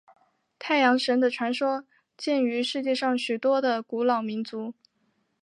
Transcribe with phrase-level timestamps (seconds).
[0.57, 1.85] 太阳神的传说
[2.17, 4.73] 见于世界上许多的古老民族。